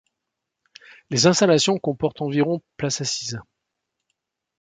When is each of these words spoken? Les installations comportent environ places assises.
Les 1.11 1.27
installations 1.27 1.77
comportent 1.77 2.23
environ 2.23 2.59
places 2.75 3.01
assises. 3.01 3.39